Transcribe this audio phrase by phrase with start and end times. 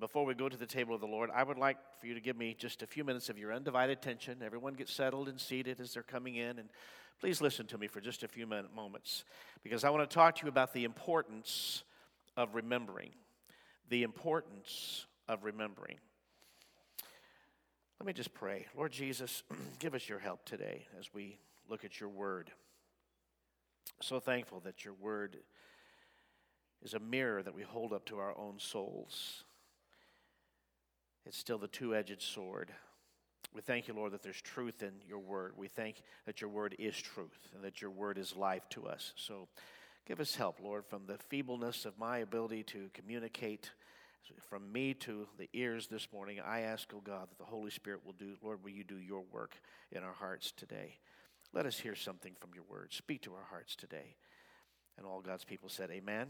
[0.00, 2.14] And before we go to the table of the Lord, I would like for you
[2.14, 4.38] to give me just a few minutes of your undivided attention.
[4.42, 6.58] Everyone get settled and seated as they're coming in.
[6.58, 6.70] And
[7.20, 9.24] please listen to me for just a few minute, moments
[9.62, 11.82] because I want to talk to you about the importance
[12.34, 13.10] of remembering.
[13.90, 15.98] The importance of remembering.
[18.00, 18.68] Let me just pray.
[18.74, 19.42] Lord Jesus,
[19.80, 21.36] give us your help today as we
[21.68, 22.50] look at your word.
[24.00, 25.36] So thankful that your word
[26.82, 29.44] is a mirror that we hold up to our own souls.
[31.30, 32.72] It's still the two edged sword.
[33.54, 35.52] We thank you, Lord, that there's truth in your word.
[35.56, 39.12] We thank that your word is truth and that your word is life to us.
[39.14, 39.46] So
[40.08, 43.70] give us help, Lord, from the feebleness of my ability to communicate
[44.48, 46.40] from me to the ears this morning.
[46.44, 49.22] I ask, oh God, that the Holy Spirit will do, Lord, will you do your
[49.32, 49.54] work
[49.92, 50.98] in our hearts today?
[51.52, 52.92] Let us hear something from your word.
[52.92, 54.16] Speak to our hearts today.
[54.98, 56.26] And all God's people said, Amen.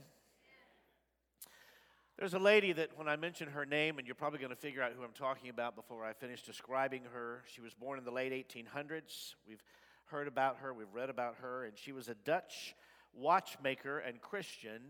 [2.20, 4.82] There's a lady that, when I mention her name, and you're probably going to figure
[4.82, 7.42] out who I'm talking about before I finish describing her.
[7.50, 9.36] She was born in the late 1800s.
[9.48, 9.64] We've
[10.04, 12.74] heard about her, we've read about her, and she was a Dutch
[13.14, 14.82] watchmaker and Christian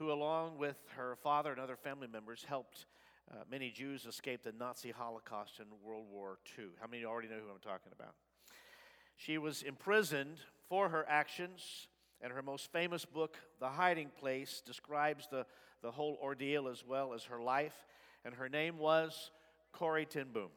[0.00, 2.86] who, along with her father and other family members, helped
[3.30, 6.64] uh, many Jews escape the Nazi Holocaust in World War II.
[6.80, 8.16] How many already know who I'm talking about?
[9.16, 10.38] She was imprisoned
[10.68, 11.86] for her actions,
[12.20, 15.46] and her most famous book, The Hiding Place, describes the,
[15.84, 17.86] the whole ordeal as well as her life.
[18.24, 19.30] And her name was
[19.70, 20.48] Corrie ten Boom.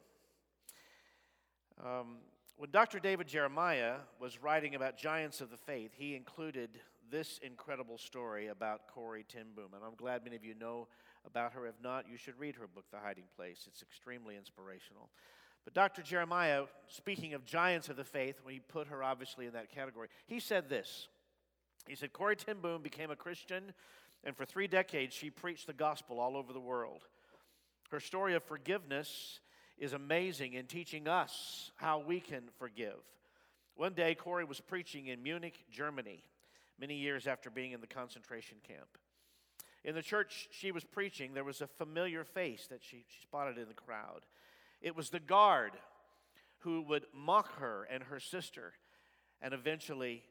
[1.86, 2.16] Um,
[2.56, 3.00] when Dr.
[3.00, 6.80] David Jeremiah was writing about giants of the faith, he included
[7.12, 9.74] this incredible story about Corrie ten Boom.
[9.76, 10.88] And I'm glad many of you know
[11.26, 11.68] about her.
[11.68, 13.66] If not, you should read her book, The Hiding Place.
[13.68, 15.10] It's extremely inspirational.
[15.66, 16.02] But Dr.
[16.04, 20.08] Jeremiah, speaking of giants of the faith, when he put her obviously in that category,
[20.26, 21.10] he said this.
[21.86, 23.74] He said, Corrie ten Boom became a Christian,
[24.28, 27.06] and for three decades she preached the gospel all over the world.
[27.92, 29.40] Her story of forgiveness
[29.78, 33.00] is amazing in teaching us how we can forgive.
[33.76, 36.26] One day, Corrie was preaching in Munich, Germany,
[36.78, 38.98] many years after being in the concentration camp.
[39.86, 43.58] In the church she was preaching, there was a familiar face that she, she spotted
[43.58, 44.24] in the crowd.
[44.82, 45.72] It was the guard
[46.60, 48.74] who would mock her and her sister,
[49.42, 50.24] and eventually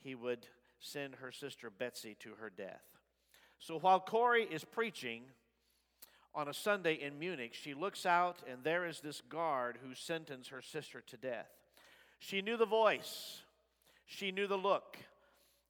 [0.00, 0.46] he would
[0.80, 2.91] send her sister Betsy to her death.
[3.62, 5.22] So while Corrie is preaching
[6.34, 10.50] on a Sunday in Munich, she looks out, and there is this guard who sentenced
[10.50, 11.48] her sister to death.
[12.18, 13.42] She knew the voice,
[14.04, 14.98] she knew the look,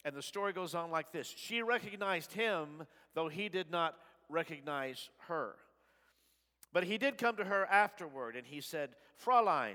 [0.06, 3.94] and the story goes on like this She recognized him, though he did not
[4.30, 5.54] recognize her.
[6.72, 8.90] But he did come to her afterward and he said,
[9.22, 9.74] Fraulein,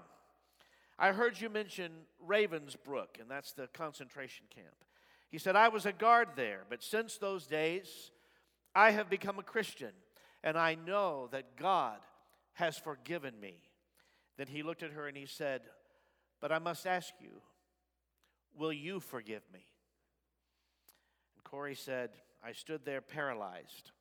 [0.98, 1.92] I heard you mention
[2.28, 4.87] Ravensbrück, and that's the concentration camp.
[5.30, 8.12] He said, I was a guard there, but since those days,
[8.74, 9.92] I have become a Christian,
[10.44, 11.98] and I know that God
[12.54, 13.56] has forgiven me.
[14.38, 15.62] Then he looked at her and he said,
[16.40, 17.42] But I must ask you,
[18.58, 19.66] will you forgive me?
[21.36, 22.12] And Corrie said,
[22.44, 23.92] I stood there paralyzed.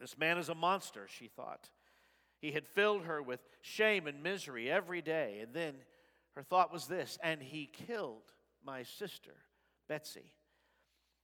[0.00, 1.70] This man is a monster, she thought.
[2.40, 5.38] He had filled her with shame and misery every day.
[5.40, 5.74] And then
[6.34, 8.32] her thought was this and he killed
[8.64, 9.34] my sister,
[9.88, 10.32] Betsy.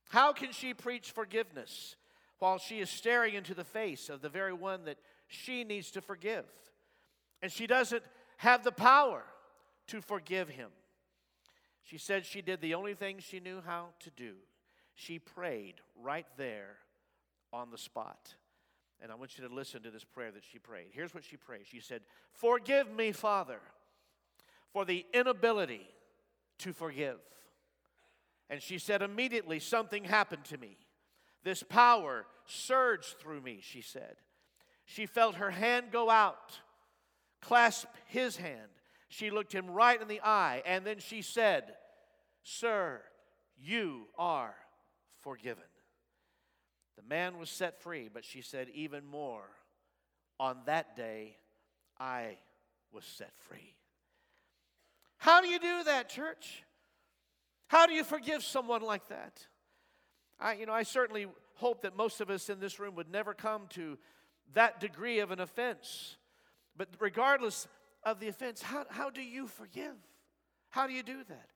[0.09, 1.95] How can she preach forgiveness
[2.39, 4.97] while she is staring into the face of the very one that
[5.27, 6.45] she needs to forgive?
[7.41, 8.03] And she doesn't
[8.37, 9.23] have the power
[9.87, 10.69] to forgive him.
[11.83, 14.33] She said she did the only thing she knew how to do.
[14.95, 16.77] She prayed right there
[17.53, 18.35] on the spot.
[19.01, 20.87] And I want you to listen to this prayer that she prayed.
[20.91, 22.01] Here's what she prayed She said,
[22.33, 23.59] Forgive me, Father,
[24.73, 25.87] for the inability
[26.59, 27.17] to forgive.
[28.49, 30.77] And she said, Immediately something happened to me.
[31.43, 34.15] This power surged through me, she said.
[34.85, 36.59] She felt her hand go out,
[37.41, 38.69] clasp his hand.
[39.07, 41.75] She looked him right in the eye, and then she said,
[42.43, 43.01] Sir,
[43.57, 44.55] you are
[45.21, 45.63] forgiven.
[46.95, 49.45] The man was set free, but she said, even more,
[50.39, 51.37] on that day,
[51.99, 52.37] I
[52.91, 53.75] was set free.
[55.17, 56.63] How do you do that, church?
[57.69, 59.45] How do you forgive someone like that?
[60.39, 63.35] I, you know, I certainly hope that most of us in this room would never
[63.35, 63.99] come to
[64.53, 66.17] that degree of an offense.
[66.75, 67.67] But regardless
[68.03, 69.93] of the offense, how, how do you forgive?
[70.71, 71.49] How do you do that?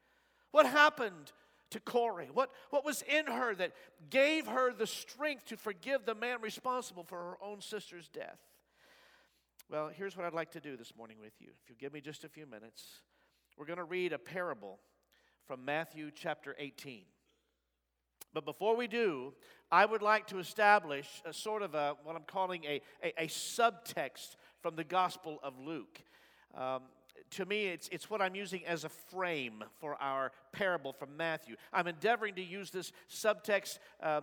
[0.51, 1.31] What happened
[1.71, 2.29] to Corrie?
[2.31, 3.71] What, what was in her that
[4.11, 8.39] gave her the strength to forgive the man responsible for her own sister's death?
[9.67, 11.47] Well, here's what I'd like to do this morning with you.
[11.63, 12.83] If you give me just a few minutes,
[13.57, 14.77] we're going to read a parable
[15.47, 17.03] from Matthew chapter 18.
[18.33, 19.33] But before we do,
[19.71, 23.27] I would like to establish a sort of a, what I'm calling a, a, a
[23.27, 26.01] subtext from the Gospel of Luke.
[26.55, 26.83] Um,
[27.31, 31.55] to me, it's, it's what I'm using as a frame for our parable from Matthew.
[31.71, 34.21] I'm endeavoring to use this subtext uh,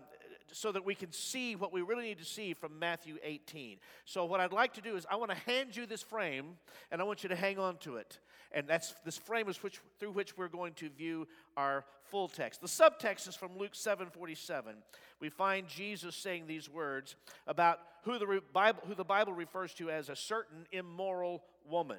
[0.53, 3.79] so that we can see what we really need to see from Matthew 18.
[4.05, 6.57] So, what I'd like to do is, I want to hand you this frame,
[6.91, 8.19] and I want you to hang on to it.
[8.53, 12.61] And that's this frame is which, through which we're going to view our full text.
[12.61, 14.75] The subtext is from Luke 7:47.
[15.21, 17.17] We find Jesus saying these words
[17.47, 21.99] about who the Bible, who the Bible refers to as a certain immoral woman.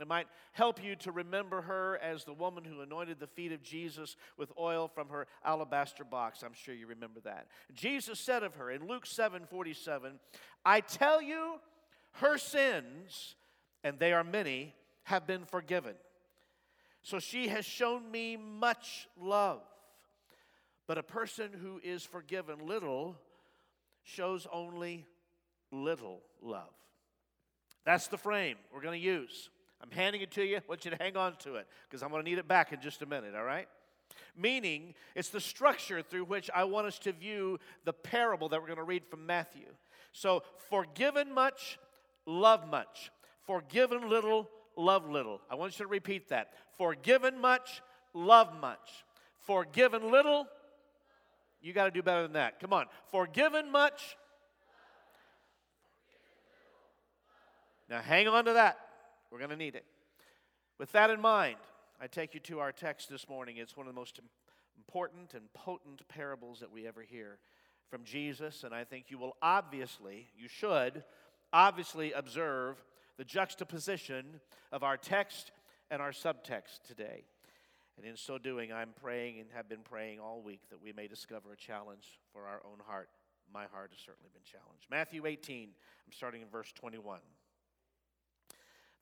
[0.00, 3.62] It might help you to remember her as the woman who anointed the feet of
[3.62, 6.42] Jesus with oil from her alabaster box.
[6.42, 7.46] I'm sure you remember that.
[7.72, 10.18] Jesus said of her in Luke 7 47,
[10.64, 11.60] I tell you,
[12.14, 13.36] her sins,
[13.84, 14.74] and they are many,
[15.04, 15.94] have been forgiven.
[17.02, 19.60] So she has shown me much love.
[20.86, 23.16] But a person who is forgiven little
[24.02, 25.06] shows only
[25.70, 26.72] little love.
[27.84, 29.50] That's the frame we're going to use.
[29.82, 30.56] I'm handing it to you.
[30.56, 32.72] I want you to hang on to it because I'm going to need it back
[32.72, 33.68] in just a minute, all right?
[34.36, 38.66] Meaning, it's the structure through which I want us to view the parable that we're
[38.66, 39.66] going to read from Matthew.
[40.12, 41.78] So, forgiven much,
[42.26, 43.10] love much.
[43.46, 45.40] Forgiven little, love little.
[45.50, 46.52] I want you to repeat that.
[46.78, 47.82] Forgiven much,
[48.12, 49.04] love much.
[49.40, 50.46] Forgiven little,
[51.60, 52.60] you got to do better than that.
[52.60, 52.86] Come on.
[53.10, 54.16] Forgiven much.
[57.88, 58.78] Now, hang on to that.
[59.34, 59.84] We're going to need it.
[60.78, 61.56] With that in mind,
[62.00, 63.56] I take you to our text this morning.
[63.56, 64.20] It's one of the most
[64.78, 67.38] important and potent parables that we ever hear
[67.90, 71.02] from Jesus, and I think you will obviously, you should
[71.52, 72.76] obviously observe
[73.16, 74.38] the juxtaposition
[74.70, 75.50] of our text
[75.90, 77.24] and our subtext today.
[77.96, 81.08] And in so doing, I'm praying and have been praying all week that we may
[81.08, 83.08] discover a challenge for our own heart.
[83.52, 84.86] My heart has certainly been challenged.
[84.92, 85.70] Matthew 18,
[86.06, 87.18] I'm starting in verse 21.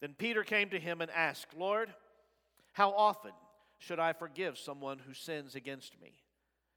[0.02, 1.94] Then Peter came to him and asked, Lord,
[2.72, 3.31] how often
[3.78, 6.12] should I forgive someone who sins against me?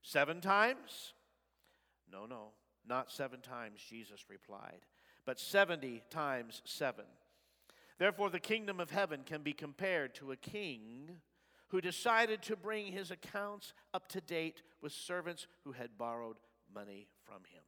[0.04, 1.14] Seven times?
[2.10, 2.50] No, no,
[2.88, 4.86] not seven times, Jesus replied,
[5.26, 7.06] but 70 times seven.
[7.98, 11.10] Therefore, the kingdom of heaven can be compared to a king
[11.70, 16.38] who decided to bring his accounts up to date with servants who had borrowed
[16.74, 17.64] money from him.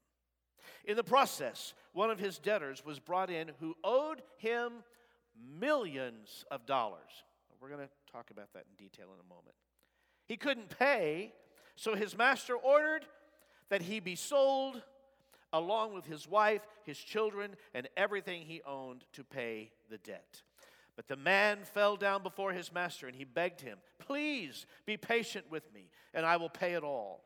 [0.86, 4.84] In the process, one of his debtors was brought in who owed him
[5.60, 7.24] millions of dollars.
[7.60, 9.56] We're going to talk about that in detail in a moment.
[10.28, 11.34] He couldn't pay,
[11.76, 13.06] so his master ordered
[13.70, 14.82] that he be sold
[15.54, 20.42] along with his wife, his children, and everything he owned to pay the debt.
[20.96, 25.46] But the man fell down before his master and he begged him, Please be patient
[25.50, 27.24] with me, and I will pay it all.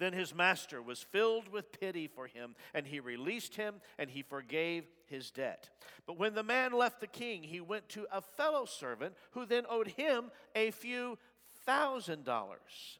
[0.00, 4.22] Then his master was filled with pity for him, and he released him and he
[4.22, 5.68] forgave his debt.
[6.06, 9.66] But when the man left the king, he went to a fellow servant who then
[9.68, 11.18] owed him a few
[11.66, 12.98] thousand dollars.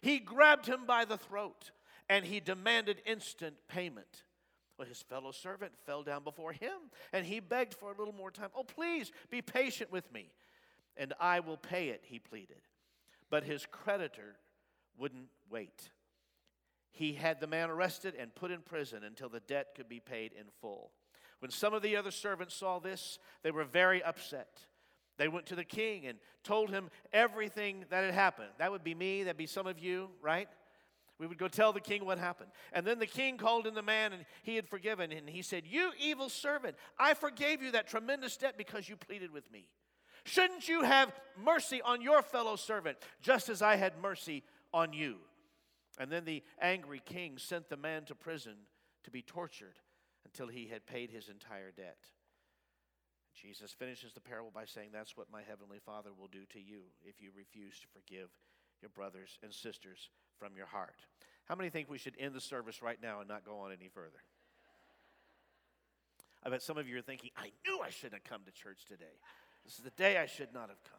[0.00, 1.70] He grabbed him by the throat
[2.08, 4.24] and he demanded instant payment.
[4.76, 8.32] Well, his fellow servant fell down before him and he begged for a little more
[8.32, 8.50] time.
[8.56, 10.32] Oh, please be patient with me
[10.96, 12.62] and I will pay it, he pleaded.
[13.30, 14.34] But his creditor
[14.98, 15.90] wouldn't wait
[16.92, 20.32] he had the man arrested and put in prison until the debt could be paid
[20.32, 20.90] in full.
[21.40, 24.60] When some of the other servants saw this, they were very upset.
[25.16, 28.50] They went to the king and told him everything that had happened.
[28.58, 30.48] That would be me, that'd be some of you, right?
[31.18, 32.50] We would go tell the king what happened.
[32.72, 35.12] And then the king called in the man and he had forgiven.
[35.12, 39.32] And he said, You evil servant, I forgave you that tremendous debt because you pleaded
[39.32, 39.68] with me.
[40.24, 45.16] Shouldn't you have mercy on your fellow servant, just as I had mercy on you?
[45.98, 48.54] And then the angry king sent the man to prison
[49.04, 49.78] to be tortured
[50.24, 51.98] until he had paid his entire debt.
[53.34, 56.82] Jesus finishes the parable by saying, That's what my heavenly Father will do to you
[57.04, 58.28] if you refuse to forgive
[58.80, 61.06] your brothers and sisters from your heart.
[61.44, 63.88] How many think we should end the service right now and not go on any
[63.88, 64.22] further?
[66.44, 68.84] I bet some of you are thinking, I knew I shouldn't have come to church
[68.86, 69.04] today.
[69.64, 70.98] This is the day I should not have come.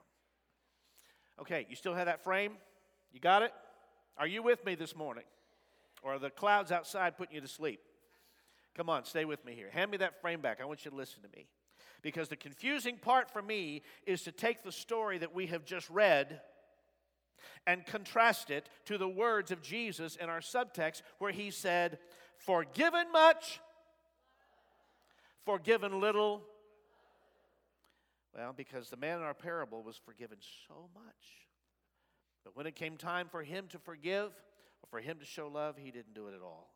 [1.42, 2.54] Okay, you still have that frame?
[3.12, 3.52] You got it?
[4.18, 5.24] Are you with me this morning?
[6.02, 7.80] Or are the clouds outside putting you to sleep?
[8.76, 9.70] Come on, stay with me here.
[9.72, 10.60] Hand me that frame back.
[10.62, 11.48] I want you to listen to me.
[12.02, 15.90] Because the confusing part for me is to take the story that we have just
[15.90, 16.42] read
[17.66, 22.00] and contrast it to the words of Jesus in our subtext where he said,
[22.38, 23.62] Forgiven much,
[25.46, 26.44] forgiven little.
[28.36, 31.43] Well, because the man in our parable was forgiven so much.
[32.44, 34.32] But when it came time for him to forgive,
[34.82, 36.70] or for him to show love, he didn't do it at all.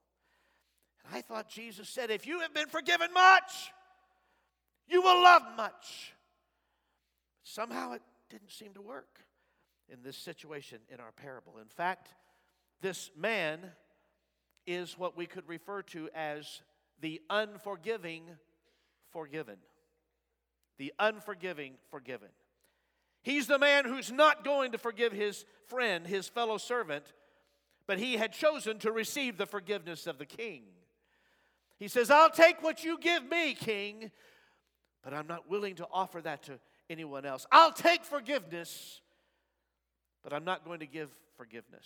[1.06, 3.72] And I thought Jesus said, If you have been forgiven much,
[4.88, 6.14] you will love much.
[7.44, 9.20] Somehow it didn't seem to work
[9.90, 11.58] in this situation in our parable.
[11.62, 12.14] In fact,
[12.82, 13.60] this man
[14.66, 16.62] is what we could refer to as
[17.00, 18.24] the unforgiving
[19.12, 19.58] forgiven.
[20.78, 22.30] The unforgiving forgiven.
[23.28, 27.04] He's the man who's not going to forgive his friend, his fellow servant,
[27.86, 30.64] but he had chosen to receive the forgiveness of the king.
[31.78, 34.12] He says, I'll take what you give me, king,
[35.04, 36.58] but I'm not willing to offer that to
[36.90, 37.46] anyone else.
[37.52, 39.02] I'll take forgiveness,
[40.24, 41.86] but I'm not going to give forgiveness.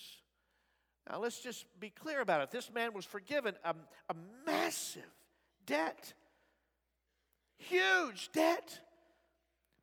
[1.10, 2.51] Now, let's just be clear about it.
[2.51, 3.74] This man was forgiven a,
[4.10, 5.01] a massive
[5.65, 6.13] debt,
[7.57, 8.79] huge debt,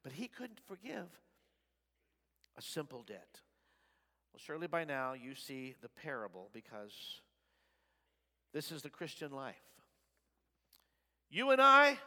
[0.05, 1.09] but he couldn't forgive
[2.59, 3.41] a simple debt.
[4.33, 6.93] Well, surely by now you see the parable because
[8.53, 9.55] this is the Christian life.
[11.31, 11.99] You and I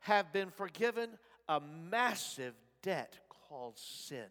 [0.00, 1.10] have been forgiven
[1.48, 4.26] a massive debt called sin.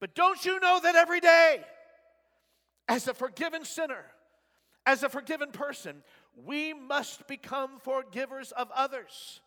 [0.00, 1.60] But don't you know that every day,
[2.88, 4.04] as a forgiven sinner,
[4.86, 6.02] as a forgiven person,
[6.44, 9.40] we must become forgivers of others.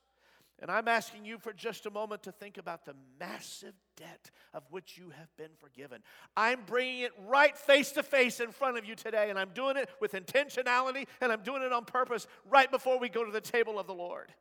[0.60, 4.64] And I'm asking you for just a moment to think about the massive debt of
[4.72, 6.02] which you have been forgiven.
[6.36, 9.78] I'm bringing it right face to face in front of you today, and I'm doing
[9.78, 13.42] it with intentionality and I'm doing it on purpose right before we go to the
[13.42, 14.34] table of the Lord.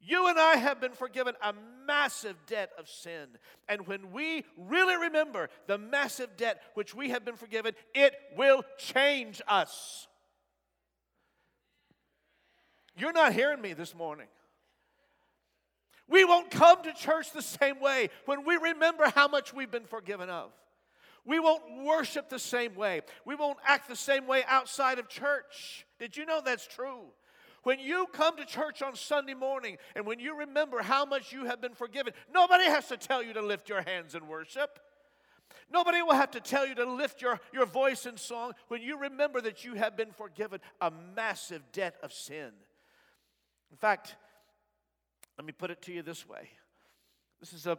[0.00, 1.54] You and I have been forgiven a
[1.86, 3.26] massive debt of sin.
[3.68, 8.62] And when we really remember the massive debt which we have been forgiven, it will
[8.78, 10.06] change us.
[12.96, 14.28] You're not hearing me this morning.
[16.08, 19.86] We won't come to church the same way when we remember how much we've been
[19.86, 20.52] forgiven of.
[21.24, 23.02] We won't worship the same way.
[23.24, 25.84] We won't act the same way outside of church.
[25.98, 27.06] Did you know that's true?
[27.64, 31.46] When you come to church on Sunday morning and when you remember how much you
[31.46, 34.78] have been forgiven, nobody has to tell you to lift your hands in worship.
[35.68, 38.96] Nobody will have to tell you to lift your, your voice in song when you
[38.96, 42.52] remember that you have been forgiven a massive debt of sin.
[43.72, 44.14] In fact,
[45.38, 46.48] let me put it to you this way
[47.40, 47.78] this is a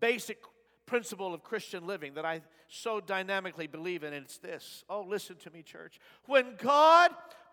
[0.00, 0.38] basic
[0.86, 4.84] principle of Christian living that I so dynamically believe in, and it's this.
[4.88, 5.98] Oh, listen to me, church.
[6.26, 7.10] When God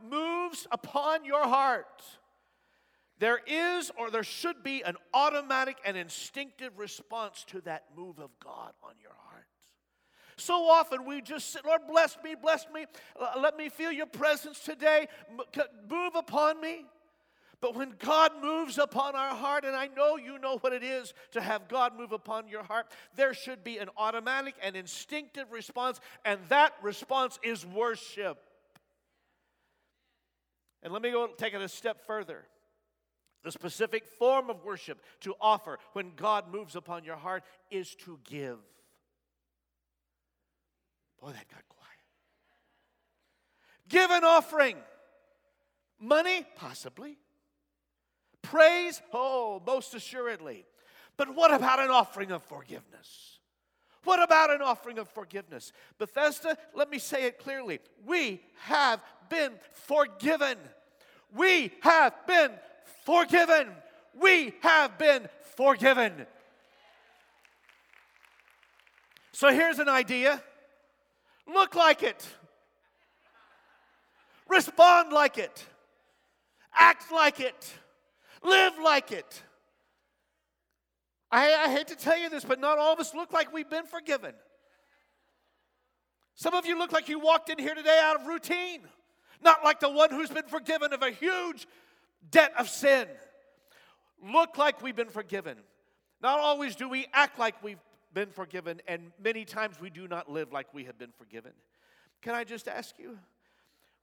[0.10, 2.04] moves upon your heart,
[3.20, 8.30] there is or there should be an automatic and instinctive response to that move of
[8.44, 9.46] God on your heart.
[10.38, 12.86] So often we just say, Lord, bless me, bless me,
[13.38, 15.08] let me feel your presence today,
[15.90, 16.86] move upon me.
[17.62, 21.14] But when God moves upon our heart, and I know you know what it is
[21.32, 26.00] to have God move upon your heart, there should be an automatic and instinctive response,
[26.24, 28.38] and that response is worship.
[30.82, 32.46] And let me go take it a step further.
[33.44, 38.20] The specific form of worship to offer when God moves upon your heart is to
[38.24, 38.58] give.
[41.22, 41.90] Boy, that got quiet.
[43.90, 44.78] Give an offering.
[46.00, 46.46] Money?
[46.56, 47.18] Possibly.
[48.50, 49.00] Praise?
[49.14, 50.66] Oh, most assuredly.
[51.18, 53.38] But what about an offering of forgiveness?
[54.06, 55.72] What about an offering of forgiveness?
[56.00, 57.80] Bethesda, let me say it clearly.
[58.08, 60.58] We have been forgiven.
[61.36, 62.52] We have been
[63.06, 63.68] forgiven.
[64.20, 66.26] We have been forgiven.
[69.32, 70.42] So here's an idea
[71.48, 72.28] look like it,
[74.48, 75.68] respond like it,
[76.74, 77.74] act like it.
[78.44, 79.44] Live like it.
[81.32, 83.70] I, I hate to tell you this, but not all of us look like we've
[83.70, 84.34] been forgiven.
[86.36, 88.82] Some of you look like you walked in here today out of routine,
[89.44, 91.68] not like the one who's been forgiven of a huge
[92.32, 93.08] debt of sin.
[94.24, 95.58] Look like we've been forgiven.
[96.22, 97.80] Not always do we act like we've
[98.14, 101.52] been forgiven, and many times we do not live like we have been forgiven.
[102.22, 103.18] Can I just ask you,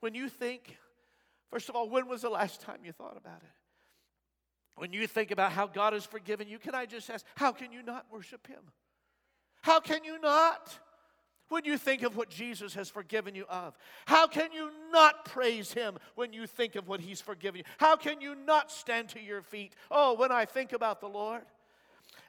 [0.00, 0.78] when you think,
[1.50, 3.48] first of all, when was the last time you thought about it?
[4.76, 7.72] When you think about how God has forgiven you, can I just ask, how can
[7.72, 8.60] you not worship Him?
[9.62, 10.78] How can you not?
[11.48, 15.72] When you think of what Jesus has forgiven you of, how can you not praise
[15.72, 17.64] Him when you think of what He's forgiven you?
[17.78, 19.72] How can you not stand to your feet?
[19.90, 21.42] Oh, when I think about the Lord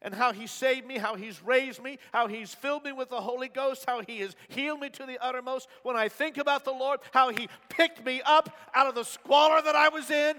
[0.03, 3.19] and how He saved me, how He's raised me, how He's filled me with the
[3.19, 5.67] Holy Ghost, how He has healed me to the uttermost.
[5.81, 9.61] When I think about the Lord, how He picked me up out of the squalor
[9.63, 10.35] that I was in,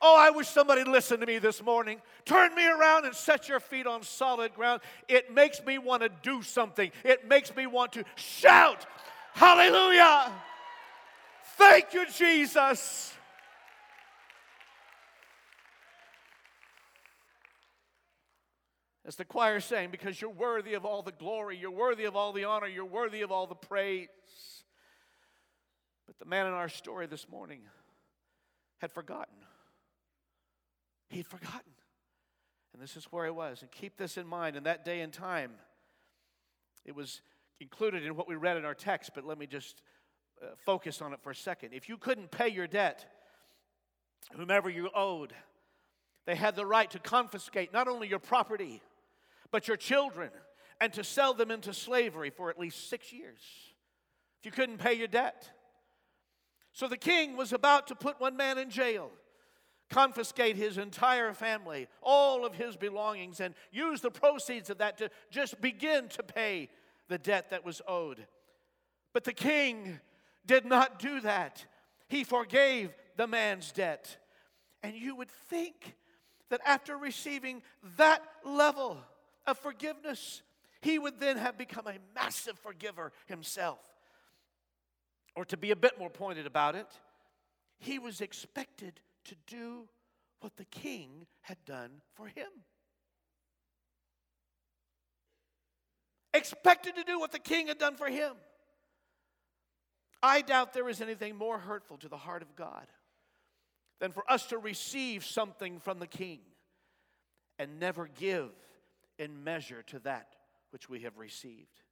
[0.00, 2.00] Oh, I wish somebody listened to me this morning.
[2.24, 4.80] Turn me around and set your feet on solid ground.
[5.08, 6.92] It makes me want to do something.
[7.04, 8.86] It makes me want to shout,
[9.34, 10.32] Hallelujah!
[11.56, 13.12] Thank you, Jesus.
[19.04, 22.32] As the choir sang, because you're worthy of all the glory, you're worthy of all
[22.32, 24.08] the honor, you're worthy of all the praise.
[26.06, 27.60] But the man in our story this morning
[28.78, 29.34] had forgotten.
[31.08, 31.72] He'd forgotten.
[32.72, 33.62] And this is where he was.
[33.62, 34.56] And keep this in mind.
[34.56, 35.52] In that day and time,
[36.84, 37.22] it was
[37.60, 39.82] included in what we read in our text, but let me just
[40.42, 41.72] uh, focus on it for a second.
[41.72, 43.04] If you couldn't pay your debt,
[44.36, 45.32] whomever you owed,
[46.26, 48.82] they had the right to confiscate not only your property,
[49.50, 50.30] but your children,
[50.80, 53.40] and to sell them into slavery for at least six years
[54.38, 55.50] if you couldn't pay your debt.
[56.72, 59.10] So the king was about to put one man in jail,
[59.90, 65.10] confiscate his entire family, all of his belongings, and use the proceeds of that to
[65.30, 66.68] just begin to pay
[67.08, 68.26] the debt that was owed.
[69.12, 70.00] But the king
[70.46, 71.64] did not do that.
[72.08, 74.18] He forgave the man's debt.
[74.82, 75.96] And you would think
[76.50, 77.62] that after receiving
[77.96, 78.98] that level
[79.46, 80.42] of forgiveness,
[80.80, 83.78] he would then have become a massive forgiver himself.
[85.34, 86.86] Or to be a bit more pointed about it,
[87.78, 89.88] he was expected to do
[90.40, 92.48] what the king had done for him.
[96.34, 98.34] Expected to do what the king had done for him.
[100.22, 102.86] I doubt there is anything more hurtful to the heart of God
[104.00, 106.40] than for us to receive something from the king
[107.58, 108.50] and never give
[109.18, 110.34] in measure to that
[110.70, 111.82] which we have received.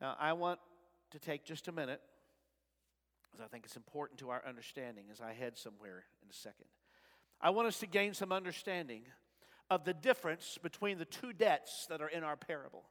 [0.00, 0.58] Now, I want
[1.10, 2.00] to take just a minute,
[3.30, 6.66] because I think it's important to our understanding as I head somewhere in a second.
[7.40, 9.02] I want us to gain some understanding
[9.70, 12.84] of the difference between the two debts that are in our parable.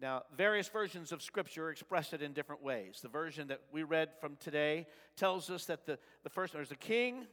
[0.00, 2.98] Now, various versions of Scripture express it in different ways.
[3.02, 6.76] The version that we read from today tells us that the, the first, there's a
[6.76, 7.26] king,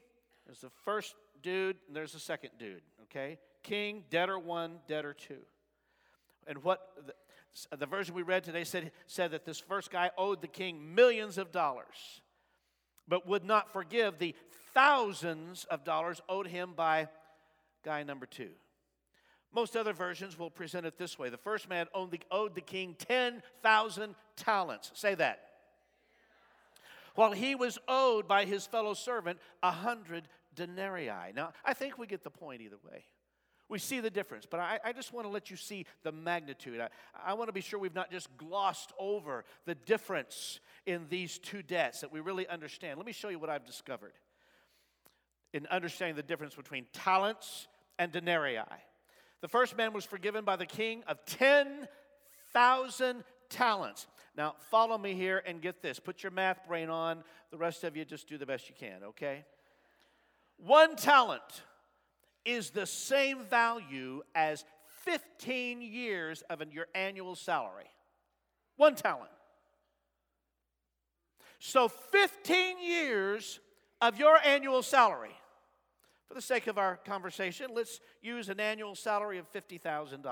[0.46, 3.38] there's the first dude, and there's a second dude, okay?
[3.64, 5.40] king, debtor one, debtor two.
[6.46, 7.16] And what
[7.78, 11.38] the, version we read today said, said that this first guy owed the king millions
[11.38, 12.22] of dollars,
[13.08, 14.36] but would not forgive the
[14.74, 17.08] thousands of dollars owed him by
[17.84, 18.50] guy number two.
[19.54, 22.62] Most other versions will present it this way the first man owed the, owed the
[22.62, 24.92] king 10,000 talents.
[24.96, 25.42] Say that.
[27.16, 31.34] While he was owed by his fellow servant a hundred denarii.
[31.36, 33.06] Now, I think we get the point either way.
[33.74, 36.80] We see the difference, but I, I just want to let you see the magnitude.
[36.80, 36.90] I,
[37.26, 41.64] I want to be sure we've not just glossed over the difference in these two
[41.64, 43.00] debts, that we really understand.
[43.00, 44.14] Let me show you what I've discovered
[45.54, 48.60] in understanding the difference between talents and denarii.
[49.42, 54.06] The first man was forgiven by the king of 10,000 talents.
[54.38, 56.00] Now, follow me here and get this.
[56.00, 57.24] Put your math brain on.
[57.50, 59.46] The rest of you just do the best you can, okay?
[60.58, 61.64] One talent
[62.46, 64.66] is the same value as
[65.04, 67.90] 15 years of your annual salary.
[68.78, 69.30] One talent.
[71.60, 73.60] So, 15 years
[74.02, 75.36] of your annual salary.
[76.28, 80.26] For the sake of our conversation, let's use an annual salary of $50,000.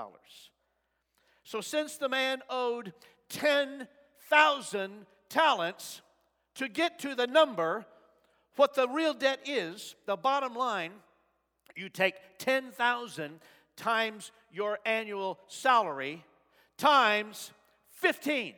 [1.44, 2.92] So, since the man owed
[3.30, 6.02] 10,000 talents
[6.56, 7.86] to get to the number,
[8.56, 10.92] what the real debt is, the bottom line
[11.76, 13.40] you take 10,000
[13.76, 16.24] times your annual salary
[16.76, 17.52] times
[17.92, 18.54] 15.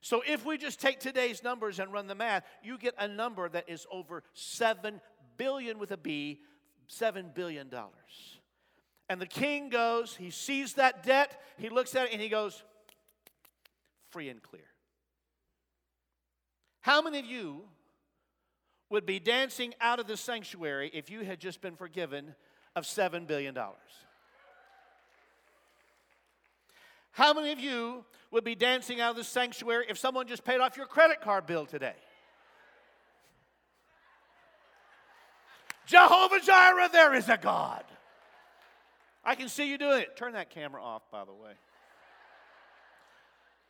[0.00, 3.48] So if we just take today's numbers and run the math, you get a number
[3.48, 5.00] that is over 7
[5.36, 6.40] billion with a B,
[6.88, 7.92] 7 billion dollars.
[9.08, 12.62] And the king goes, he sees that debt, he looks at it and he goes,
[14.10, 14.62] free and clear.
[16.80, 17.62] How many of you
[18.92, 22.34] would be dancing out of the sanctuary if you had just been forgiven
[22.76, 23.56] of $7 billion?
[27.12, 30.60] How many of you would be dancing out of the sanctuary if someone just paid
[30.60, 31.94] off your credit card bill today?
[35.86, 37.84] Jehovah Jireh, there is a God.
[39.24, 40.16] I can see you doing it.
[40.16, 41.52] Turn that camera off, by the way.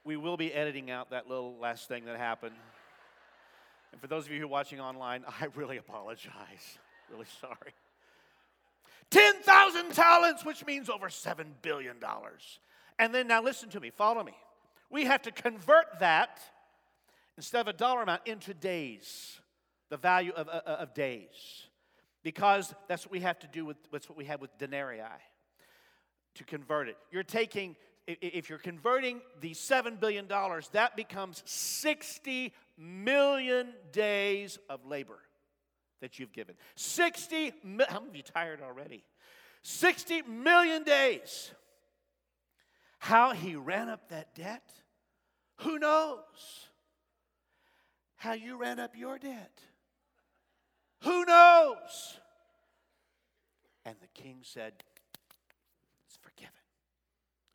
[0.04, 2.54] We will be editing out that little last thing that happened.
[3.92, 6.32] And for those of you who are watching online, I really apologize.
[7.10, 7.74] Really sorry.
[9.10, 11.96] 10,000 talents, which means over $7 billion.
[12.98, 14.32] And then now listen to me, follow me.
[14.88, 16.40] We have to convert that
[17.36, 19.40] instead of a dollar amount into days
[19.90, 21.66] the value of, of, of days.
[22.22, 25.02] Because that's what we have to do with that's what we have with denarii
[26.36, 26.96] to convert it.
[27.10, 30.26] You're taking if you're converting the $7 billion,
[30.72, 35.18] that becomes 60 million days of labor
[36.00, 36.56] that you've given.
[36.74, 37.52] 60,
[37.88, 39.04] how many of you tired already?
[39.62, 41.52] 60 million days.
[42.98, 44.62] How he ran up that debt,
[45.58, 46.68] who knows?
[48.16, 49.60] How you ran up your debt,
[51.02, 52.18] who knows?
[53.84, 54.74] And the king said.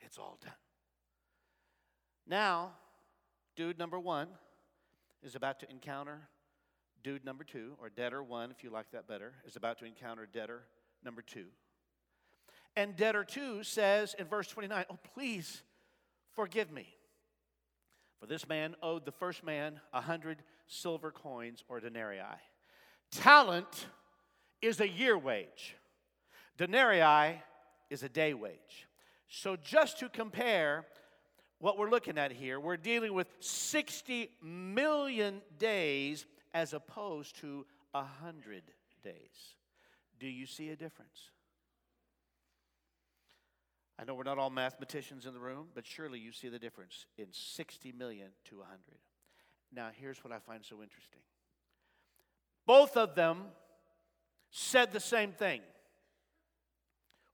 [0.08, 0.54] It's all done.
[2.26, 2.72] Now,
[3.56, 4.30] dude number one
[5.22, 6.30] is about to encounter
[7.04, 10.26] dude number two, or debtor one, if you like that better, is about to encounter
[10.26, 10.64] debtor
[11.04, 11.46] number two.
[12.76, 15.62] And debtor two says in verse 29, Oh, please
[16.34, 16.88] forgive me.
[18.20, 22.20] For this man owed the first man a hundred silver coins or denarii.
[23.12, 23.88] Talent
[24.62, 25.76] is a year wage,
[26.58, 27.42] denarii
[27.90, 28.88] is a day wage.
[29.28, 30.86] So, just to compare
[31.60, 38.64] what we're looking at here, we're dealing with 60 million days as opposed to 100
[39.04, 39.56] days.
[40.20, 41.32] Do you see a difference?
[44.00, 47.06] I know we're not all mathematicians in the room, but surely you see the difference
[47.18, 48.80] in 60 million to 100.
[49.74, 51.22] Now, here's what I find so interesting
[52.66, 53.46] both of them
[54.52, 55.62] said the same thing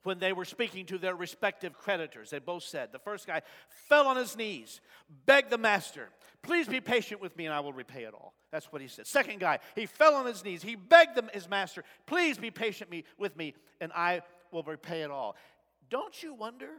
[0.04, 2.30] when they were speaking to their respective creditors.
[2.30, 3.42] They both said, the first guy
[3.88, 4.82] fell on his knees,
[5.26, 6.10] begged the master,
[6.42, 8.34] please be patient with me and I will repay it all.
[8.52, 9.08] That's what he said.
[9.08, 12.92] Second guy, he fell on his knees, he begged them, his master, please be patient
[12.92, 15.36] me, with me and I will repay it all.
[15.90, 16.70] Don't you wonder,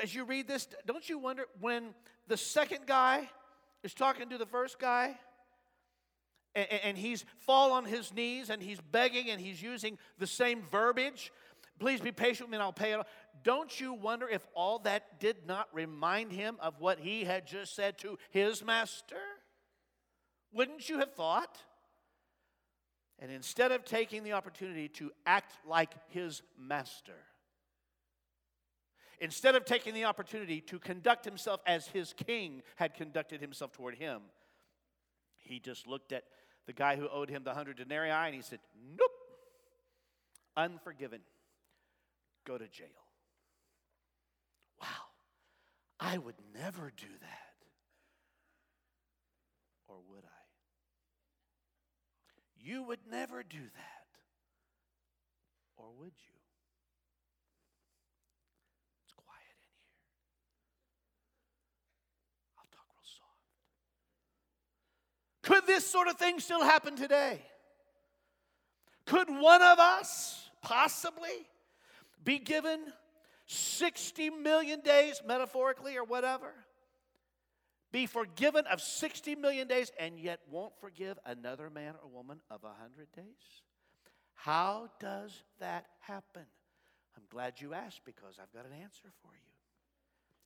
[0.00, 1.94] as you read this, don't you wonder when
[2.26, 3.28] the second guy
[3.82, 5.18] is talking to the first guy?
[6.54, 11.32] And, he's fall on his knees and he's begging and he's using the same verbiage
[11.82, 13.00] Please be patient with me and I'll pay it.
[13.42, 17.74] Don't you wonder if all that did not remind him of what he had just
[17.74, 19.16] said to his master?
[20.52, 21.58] Wouldn't you have thought?
[23.18, 27.18] And instead of taking the opportunity to act like his master,
[29.20, 33.96] instead of taking the opportunity to conduct himself as his king had conducted himself toward
[33.96, 34.20] him,
[35.36, 36.22] he just looked at
[36.68, 38.60] the guy who owed him the hundred denarii and he said,
[38.96, 39.10] Nope,
[40.56, 41.22] unforgiven
[42.44, 42.86] go to jail.
[44.80, 44.86] Wow,
[46.00, 47.66] I would never do that.
[49.88, 50.42] Or would I?
[52.64, 54.06] You would never do that.
[55.76, 56.38] Or would you?
[59.04, 59.98] It's quiet in here.
[62.56, 63.50] I'll talk real soft.
[65.42, 67.42] Could this sort of thing still happen today?
[69.06, 71.48] Could one of us possibly
[72.24, 72.80] be given
[73.46, 76.52] 60 million days, metaphorically or whatever,
[77.90, 82.62] be forgiven of 60 million days, and yet won't forgive another man or woman of
[82.62, 83.24] 100 days?
[84.34, 86.46] How does that happen?
[87.16, 89.52] I'm glad you asked because I've got an answer for you.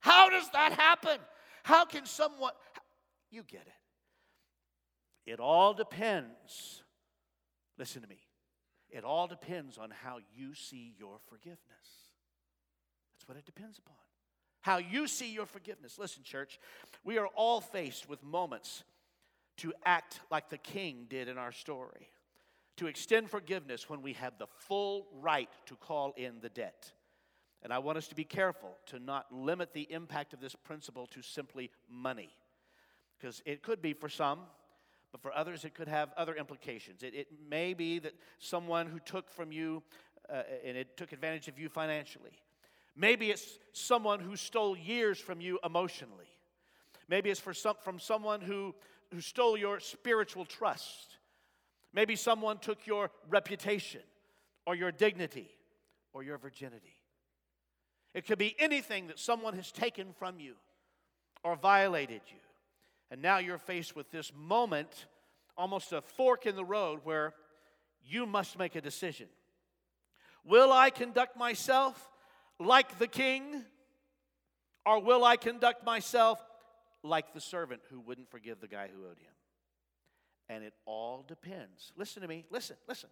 [0.00, 1.18] How does that happen?
[1.62, 2.52] How can someone,
[3.30, 5.30] you get it.
[5.32, 6.82] It all depends.
[7.78, 8.25] Listen to me.
[8.90, 11.58] It all depends on how you see your forgiveness.
[13.14, 13.96] That's what it depends upon.
[14.60, 15.98] How you see your forgiveness.
[15.98, 16.58] Listen, church,
[17.04, 18.84] we are all faced with moments
[19.58, 22.10] to act like the king did in our story,
[22.76, 26.92] to extend forgiveness when we have the full right to call in the debt.
[27.62, 31.06] And I want us to be careful to not limit the impact of this principle
[31.08, 32.30] to simply money.
[33.18, 34.40] Because it could be for some,
[35.16, 37.02] but for others, it could have other implications.
[37.02, 39.82] It, it may be that someone who took from you
[40.28, 42.32] uh, and it took advantage of you financially.
[42.94, 46.28] Maybe it's someone who stole years from you emotionally.
[47.08, 48.74] Maybe it's for some, from someone who,
[49.10, 51.16] who stole your spiritual trust.
[51.94, 54.02] Maybe someone took your reputation
[54.66, 55.48] or your dignity
[56.12, 56.96] or your virginity.
[58.12, 60.56] It could be anything that someone has taken from you
[61.42, 62.40] or violated you.
[63.10, 65.06] And now you're faced with this moment,
[65.56, 67.34] almost a fork in the road, where
[68.04, 69.28] you must make a decision.
[70.44, 72.10] Will I conduct myself
[72.58, 73.64] like the king,
[74.84, 76.44] or will I conduct myself
[77.02, 79.32] like the servant who wouldn't forgive the guy who owed him?
[80.48, 81.92] And it all depends.
[81.96, 83.10] Listen to me, listen, listen.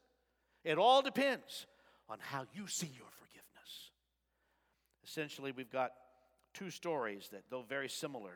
[0.62, 1.66] It all depends
[2.08, 3.90] on how you see your forgiveness.
[5.04, 5.92] Essentially, we've got
[6.52, 8.32] two stories that, though very similar,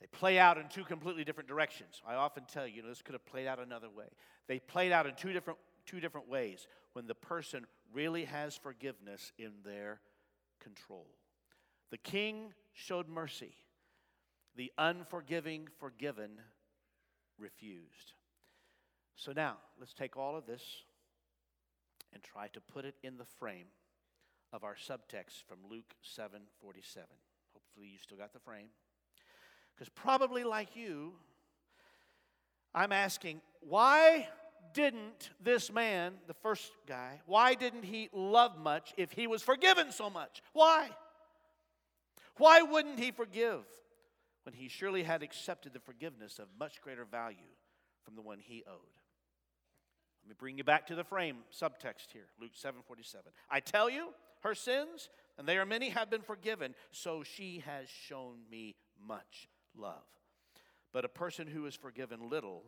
[0.00, 2.02] They play out in two completely different directions.
[2.06, 4.06] I often tell you, you know, this could have played out another way.
[4.48, 9.32] They played out in two different, two different ways when the person really has forgiveness
[9.38, 10.00] in their
[10.60, 11.06] control.
[11.90, 13.54] The king showed mercy,
[14.56, 16.40] the unforgiving, forgiven
[17.38, 18.14] refused.
[19.16, 20.62] So now, let's take all of this
[22.12, 23.66] and try to put it in the frame
[24.52, 27.06] of our subtext from Luke 7:47.
[27.52, 28.68] Hopefully you still got the frame.
[29.78, 31.14] Cuz probably like you
[32.74, 34.28] I'm asking why
[34.74, 39.92] didn't this man, the first guy, why didn't he love much if he was forgiven
[39.92, 40.42] so much?
[40.52, 40.90] Why?
[42.36, 43.64] Why wouldn't he forgive
[44.42, 47.38] when he surely had accepted the forgiveness of much greater value
[48.02, 48.74] from the one he owed?
[50.24, 53.32] Let me bring you back to the frame subtext here, Luke 7:47.
[53.48, 55.08] I tell you, her sins,
[55.38, 60.04] and they are many, have been forgiven, so she has shown me much love.
[60.92, 62.62] But a person who is forgiven little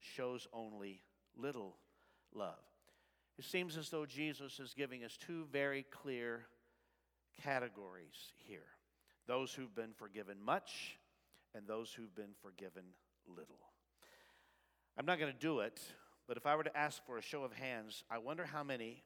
[0.00, 1.02] shows only
[1.36, 1.76] little
[2.34, 2.58] love.
[3.38, 6.46] It seems as though Jesus is giving us two very clear
[7.42, 8.66] categories here
[9.26, 10.98] those who've been forgiven much
[11.54, 12.82] and those who've been forgiven
[13.26, 13.60] little.
[14.98, 15.80] I'm not going to do it,
[16.26, 19.04] but if I were to ask for a show of hands, I wonder how many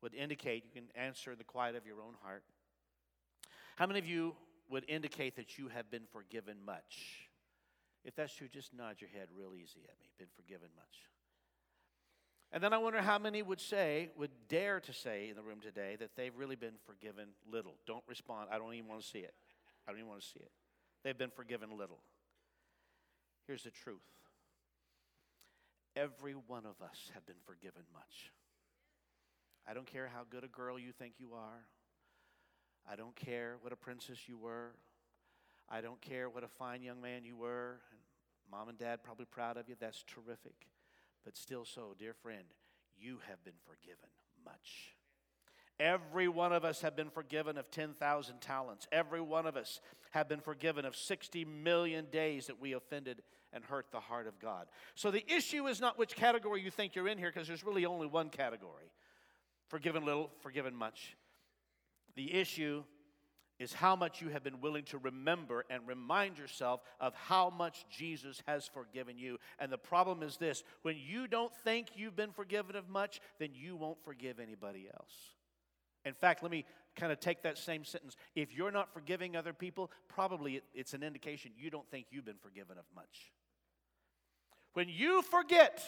[0.00, 2.44] would indicate, you can answer in the quiet of your own heart.
[3.76, 4.36] How many of you
[4.70, 7.28] would indicate that you have been forgiven much?
[8.04, 10.10] If that's true, just nod your head real easy at me.
[10.18, 11.08] Been forgiven much.
[12.50, 15.60] And then I wonder how many would say, would dare to say in the room
[15.60, 17.74] today that they've really been forgiven little.
[17.86, 18.48] Don't respond.
[18.50, 19.34] I don't even want to see it.
[19.86, 20.50] I don't even want to see it.
[21.04, 21.98] They've been forgiven little.
[23.46, 24.00] Here's the truth
[25.96, 28.30] every one of us have been forgiven much.
[29.68, 31.64] I don't care how good a girl you think you are.
[32.90, 34.70] I don't care what a princess you were.
[35.68, 37.80] I don't care what a fine young man you were.
[37.90, 38.00] And
[38.50, 39.76] mom and dad probably proud of you.
[39.78, 40.66] That's terrific.
[41.24, 42.44] But still so, dear friend,
[42.98, 44.08] you have been forgiven
[44.44, 44.94] much.
[45.78, 48.88] Every one of us have been forgiven of 10,000 talents.
[48.90, 53.22] Every one of us have been forgiven of 60 million days that we offended
[53.52, 54.66] and hurt the heart of God.
[54.94, 57.86] So the issue is not which category you think you're in here, because there's really
[57.86, 58.90] only one category
[59.68, 61.14] forgiven little, forgiven much.
[62.18, 62.82] The issue
[63.60, 67.86] is how much you have been willing to remember and remind yourself of how much
[67.96, 69.38] Jesus has forgiven you.
[69.60, 73.50] And the problem is this when you don't think you've been forgiven of much, then
[73.52, 75.12] you won't forgive anybody else.
[76.04, 76.64] In fact, let me
[76.96, 78.16] kind of take that same sentence.
[78.34, 82.42] If you're not forgiving other people, probably it's an indication you don't think you've been
[82.42, 83.30] forgiven of much.
[84.72, 85.84] When you forget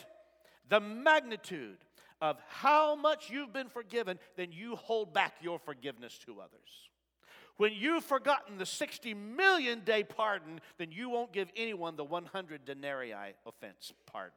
[0.71, 1.79] the magnitude
[2.23, 6.91] of how much you've been forgiven, then you hold back your forgiveness to others.
[7.57, 12.65] When you've forgotten the 60 million day pardon, then you won't give anyone the 100
[12.65, 13.13] denarii
[13.47, 14.33] offense pardon.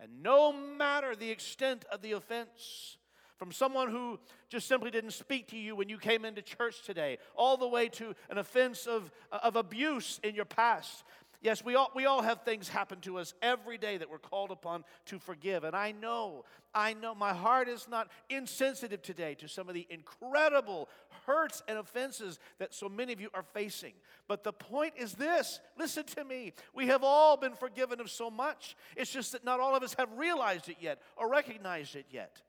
[0.00, 2.96] And no matter the extent of the offense,
[3.36, 7.18] from someone who just simply didn't speak to you when you came into church today,
[7.34, 11.02] all the way to an offense of, of abuse in your past.
[11.42, 14.52] Yes, we all, we all have things happen to us every day that we're called
[14.52, 15.64] upon to forgive.
[15.64, 19.84] And I know, I know my heart is not insensitive today to some of the
[19.90, 20.88] incredible
[21.26, 23.92] hurts and offenses that so many of you are facing.
[24.28, 26.52] But the point is this listen to me.
[26.74, 28.76] We have all been forgiven of so much.
[28.96, 32.40] It's just that not all of us have realized it yet or recognized it yet.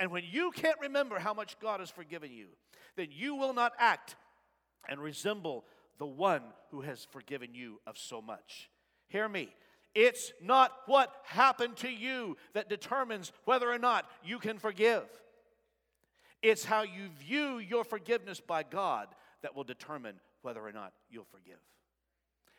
[0.00, 2.46] And when you can't remember how much God has forgiven you,
[2.96, 4.16] then you will not act
[4.88, 5.64] and resemble
[6.00, 8.70] the one who has forgiven you of so much.
[9.08, 9.54] Hear me.
[9.94, 15.04] It's not what happened to you that determines whether or not you can forgive.
[16.42, 19.08] It's how you view your forgiveness by God
[19.42, 21.58] that will determine whether or not you'll forgive.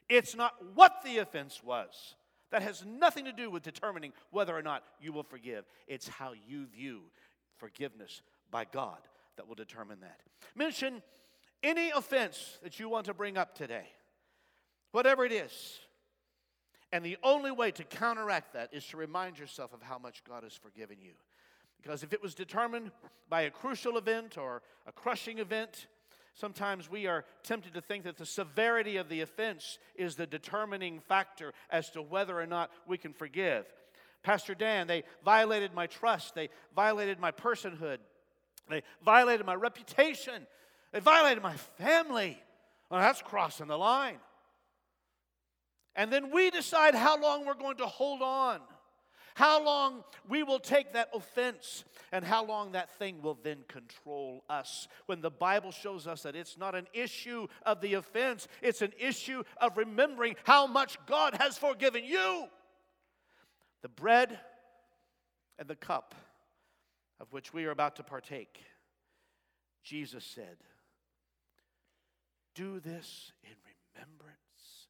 [0.07, 2.15] It's not what the offense was.
[2.51, 5.65] That has nothing to do with determining whether or not you will forgive.
[5.87, 7.01] It's how you view
[7.57, 8.99] forgiveness by God
[9.37, 10.19] that will determine that.
[10.53, 11.01] Mention
[11.63, 13.87] any offense that you want to bring up today,
[14.91, 15.79] whatever it is.
[16.91, 20.43] And the only way to counteract that is to remind yourself of how much God
[20.43, 21.13] has forgiven you.
[21.81, 22.91] Because if it was determined
[23.29, 25.87] by a crucial event or a crushing event,
[26.33, 30.99] sometimes we are tempted to think that the severity of the offense is the determining
[30.99, 33.65] factor as to whether or not we can forgive.
[34.21, 36.35] Pastor Dan, they violated my trust.
[36.35, 37.97] They violated my personhood.
[38.69, 40.45] They violated my reputation.
[40.91, 42.37] They violated my family.
[42.89, 44.17] Well, that's crossing the line.
[45.95, 48.59] And then we decide how long we're going to hold on.
[49.35, 54.43] How long we will take that offense and how long that thing will then control
[54.49, 54.89] us.
[55.05, 58.91] When the Bible shows us that it's not an issue of the offense, it's an
[58.99, 62.45] issue of remembering how much God has forgiven you.
[63.81, 64.37] The bread
[65.57, 66.13] and the cup
[67.19, 68.61] of which we are about to partake,
[69.83, 70.57] Jesus said,
[72.55, 73.55] Do this in
[73.95, 74.87] remembrance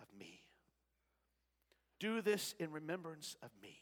[0.00, 0.42] of me.
[1.98, 3.78] Do this in remembrance of me.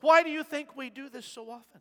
[0.00, 1.80] Why do you think we do this so often?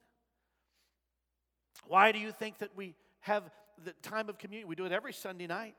[1.86, 3.50] Why do you think that we have
[3.84, 4.68] the time of communion?
[4.68, 5.78] We do it every Sunday night.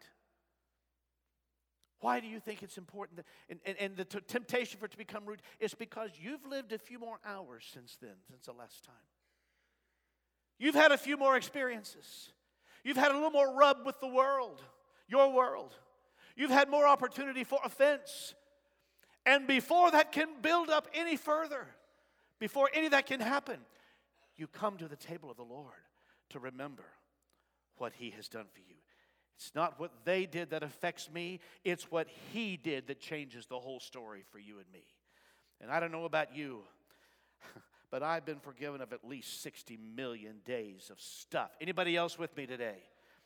[2.00, 3.16] Why do you think it's important?
[3.16, 6.46] That, and, and, and the t- temptation for it to become rude is because you've
[6.46, 8.94] lived a few more hours since then, since the last time.
[10.58, 12.30] You've had a few more experiences.
[12.84, 14.62] You've had a little more rub with the world,
[15.08, 15.74] your world.
[16.36, 18.34] You've had more opportunity for offense.
[19.26, 21.66] And before that can build up any further,
[22.38, 23.58] before any of that can happen,
[24.36, 25.72] you come to the table of the Lord
[26.30, 26.84] to remember
[27.76, 28.76] what He has done for you.
[29.36, 33.58] It's not what they did that affects me, it's what He did that changes the
[33.58, 34.84] whole story for you and me.
[35.60, 36.62] And I don't know about you,
[37.90, 41.50] but I've been forgiven of at least 60 million days of stuff.
[41.60, 42.78] Anybody else with me today?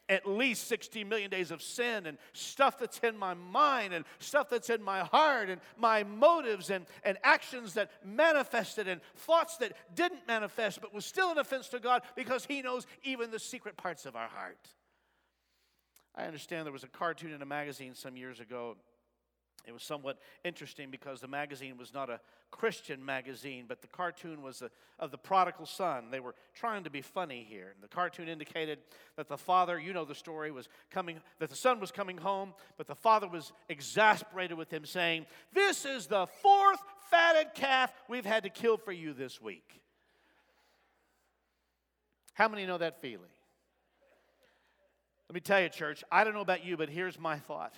[0.09, 4.51] at least 60 million days of sin and stuff that's in my mind and stuff
[4.51, 9.73] that's in my heart and my motives and, and actions that manifested and thoughts that
[9.95, 13.77] didn't manifest but was still an offense to God because He knows even the secret
[13.77, 14.69] parts of our heart.
[16.15, 18.77] I understand there was a cartoon in a magazine some years ago
[19.67, 24.43] it was somewhat interesting because the magazine was not a Christian magazine, but the cartoon
[24.43, 26.11] was a, of the prodigal son.
[26.11, 27.71] They were trying to be funny here.
[27.73, 28.81] And the cartoon indicated
[29.17, 32.55] that the father, you know the story, was coming, that the son was coming home,
[32.77, 38.27] but the father was exasperated with him, saying, This is the fourth fatted calf we've
[38.27, 39.81] had to kill for you this week.
[42.35, 43.31] How many know that feeling?
[45.29, 47.75] Let me tell you, church, I don't know about you, but here's my thought.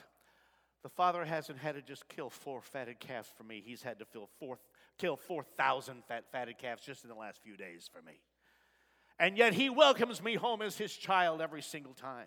[0.85, 3.63] The Father hasn't had to just kill four fatted calves for me.
[3.65, 4.05] He's had to
[4.39, 4.59] four,
[4.99, 8.21] kill 4,000 fat, fatted calves just in the last few days for me.
[9.19, 12.27] And yet He welcomes me home as His child every single time.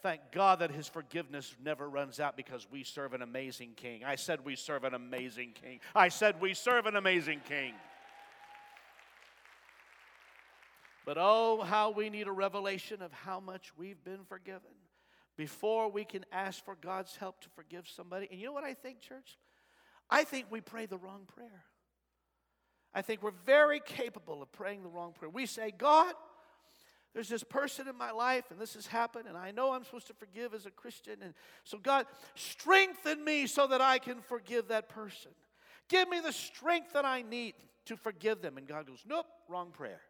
[0.00, 4.04] Thank God that His forgiveness never runs out because we serve an amazing King.
[4.04, 5.80] I said we serve an amazing King.
[5.92, 7.74] I said we serve an amazing King.
[11.04, 14.70] But oh, how we need a revelation of how much we've been forgiven
[15.42, 18.28] before we can ask for God's help to forgive somebody.
[18.30, 19.38] And you know what I think, church?
[20.08, 21.64] I think we pray the wrong prayer.
[22.94, 25.30] I think we're very capable of praying the wrong prayer.
[25.30, 26.14] We say, God,
[27.12, 30.06] there's this person in my life and this has happened and I know I'm supposed
[30.06, 31.16] to forgive as a Christian.
[31.20, 35.32] And so, God, strengthen me so that I can forgive that person.
[35.88, 37.54] Give me the strength that I need
[37.86, 38.58] to forgive them.
[38.58, 40.02] And God goes, Nope, wrong prayer.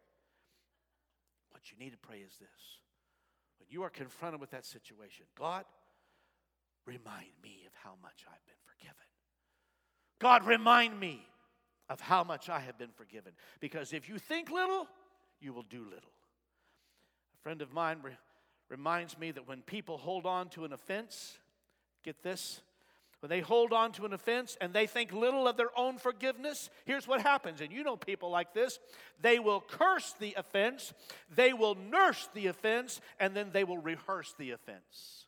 [1.49, 2.82] What you need to pray is this
[3.73, 5.65] you are confronted with that situation, God,
[6.85, 8.95] remind me of how much I've been forgiven.
[10.19, 11.25] God, remind me
[11.89, 13.33] of how much I have been forgiven.
[13.59, 14.87] Because if you think little,
[15.41, 16.11] you will do little.
[17.33, 18.17] A friend of mine re-
[18.69, 21.37] reminds me that when people hold on to an offense,
[22.03, 22.61] get this,
[23.23, 26.69] when they hold on to an offense and they think little of their own forgiveness,
[26.83, 27.61] here's what happens.
[27.61, 28.79] And you know people like this.
[29.21, 30.91] They will curse the offense,
[31.33, 35.25] they will nurse the offense, and then they will rehearse the offense.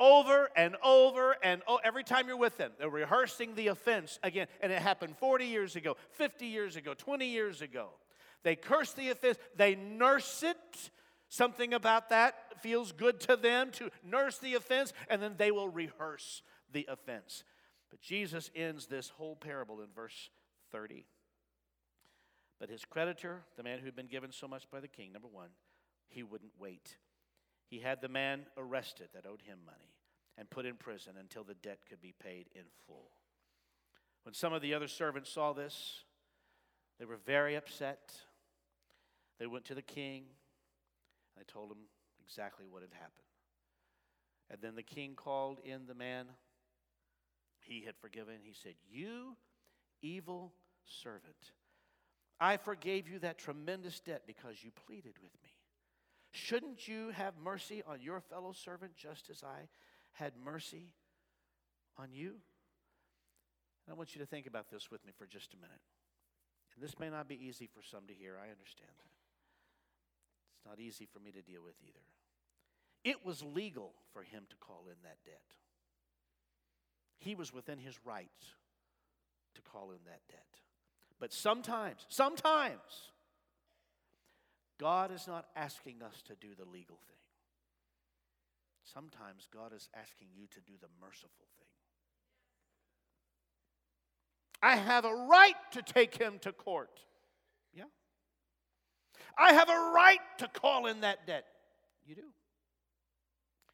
[0.00, 4.48] Over and over and oh, every time you're with them, they're rehearsing the offense again.
[4.60, 7.90] And it happened 40 years ago, 50 years ago, 20 years ago.
[8.42, 10.90] They curse the offense, they nurse it,
[11.32, 15.66] Something about that feels good to them to nurse the offense, and then they will
[15.66, 17.42] rehearse the offense.
[17.88, 20.28] But Jesus ends this whole parable in verse
[20.72, 21.06] 30.
[22.60, 25.26] But his creditor, the man who had been given so much by the king, number
[25.26, 25.48] one,
[26.10, 26.98] he wouldn't wait.
[27.66, 29.94] He had the man arrested that owed him money
[30.36, 33.08] and put in prison until the debt could be paid in full.
[34.24, 36.04] When some of the other servants saw this,
[36.98, 38.12] they were very upset.
[39.38, 40.24] They went to the king
[41.38, 41.88] I told him
[42.24, 43.26] exactly what had happened.
[44.50, 46.26] And then the king called in the man
[47.60, 48.34] he had forgiven.
[48.42, 49.36] He said, You
[50.02, 50.52] evil
[50.84, 51.52] servant,
[52.40, 55.50] I forgave you that tremendous debt because you pleaded with me.
[56.32, 59.68] Shouldn't you have mercy on your fellow servant just as I
[60.12, 60.88] had mercy
[61.98, 62.30] on you?
[63.86, 65.80] And I want you to think about this with me for just a minute.
[66.74, 69.21] And this may not be easy for some to hear, I understand that.
[70.62, 71.98] It's not easy for me to deal with either.
[73.02, 75.42] It was legal for him to call in that debt.
[77.18, 78.54] he was within his rights
[79.54, 80.60] to call in that debt.
[81.20, 83.12] But sometimes, sometimes,
[84.78, 87.16] God is not asking us to do the legal thing.
[88.82, 91.68] Sometimes God is asking you to do the merciful thing.
[94.60, 97.00] I have a right to take him to court.
[97.72, 97.84] Yeah.
[99.36, 101.44] I have a right to call in that debt.
[102.06, 102.22] You do.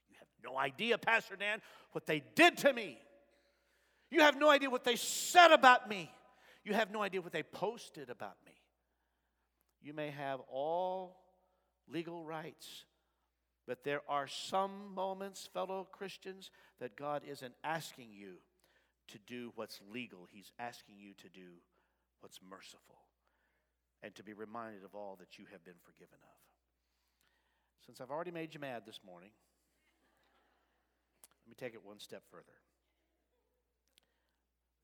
[0.09, 1.61] You have no idea, Pastor Dan,
[1.93, 2.99] what they did to me.
[4.11, 6.11] You have no idea what they said about me.
[6.65, 8.53] You have no idea what they posted about me.
[9.81, 11.17] You may have all
[11.89, 12.85] legal rights,
[13.67, 18.35] but there are some moments, fellow Christians, that God isn't asking you
[19.09, 20.27] to do what's legal.
[20.31, 21.47] He's asking you to do
[22.21, 22.99] what's merciful
[24.03, 26.39] and to be reminded of all that you have been forgiven of.
[27.85, 29.31] Since I've already made you mad this morning,
[31.47, 32.45] let me take it one step further.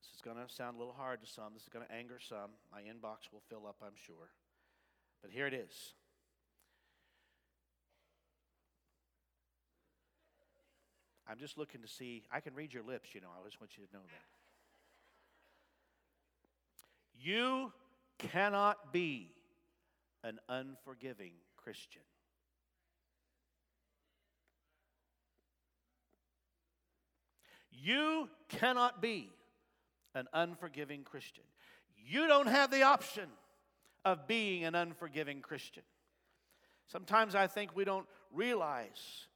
[0.01, 1.53] This is going to sound a little hard to some.
[1.53, 2.51] This is going to anger some.
[2.71, 4.31] My inbox will fill up, I'm sure.
[5.21, 5.93] But here it is.
[11.27, 13.29] I'm just looking to see, I can read your lips, you know.
[13.39, 14.25] I just want you to know that.
[17.19, 17.71] You
[18.17, 19.29] cannot be
[20.23, 22.01] an unforgiving Christian.
[27.71, 29.29] You cannot be
[30.15, 31.43] an unforgiving Christian.
[32.07, 33.29] You don't have the option
[34.03, 35.83] of being an unforgiving Christian.
[36.87, 39.27] Sometimes I think we don't realize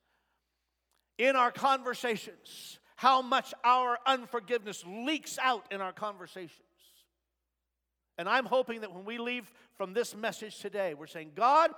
[1.17, 6.68] in our conversations how much our unforgiveness leaks out in our conversations.
[8.19, 11.71] And I'm hoping that when we leave from this message today, we're saying, God,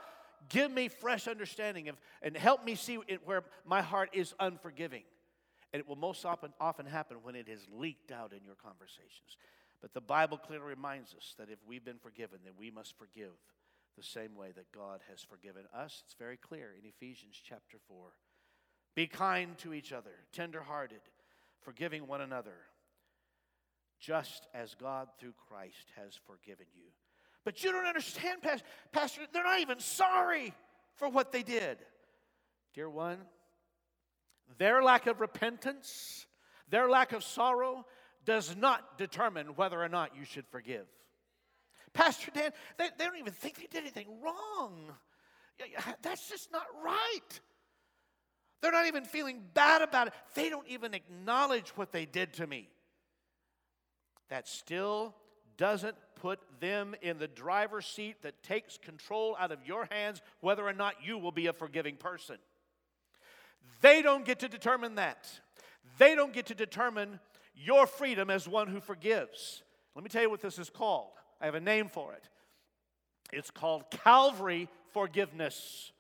[0.49, 5.03] give me fresh understanding of, and help me see it where my heart is unforgiving.
[5.71, 9.37] And it will most often, often happen when it is leaked out in your conversations.
[9.83, 13.33] But the Bible clearly reminds us that if we've been forgiven, then we must forgive
[13.95, 16.01] the same way that God has forgiven us.
[16.07, 18.07] It's very clear in Ephesians chapter 4.
[18.95, 21.01] Be kind to each other, tenderhearted,
[21.61, 22.55] forgiving one another,
[24.01, 26.89] just as God through Christ has forgiven you.
[27.45, 28.41] But you don't understand,
[28.91, 29.21] Pastor.
[29.31, 30.53] They're not even sorry
[30.95, 31.77] for what they did.
[32.73, 33.17] Dear one,
[34.57, 36.25] their lack of repentance,
[36.69, 37.85] their lack of sorrow
[38.25, 40.85] does not determine whether or not you should forgive.
[41.93, 44.93] Pastor Dan, they, they don't even think they did anything wrong.
[46.01, 47.39] That's just not right.
[48.61, 50.13] They're not even feeling bad about it.
[50.35, 52.69] They don't even acknowledge what they did to me.
[54.31, 55.13] That still
[55.57, 60.65] doesn't put them in the driver's seat that takes control out of your hands whether
[60.65, 62.37] or not you will be a forgiving person.
[63.81, 65.27] They don't get to determine that.
[65.97, 67.19] They don't get to determine
[67.53, 69.63] your freedom as one who forgives.
[69.95, 71.11] Let me tell you what this is called.
[71.41, 72.23] I have a name for it.
[73.33, 75.91] It's called Calvary forgiveness.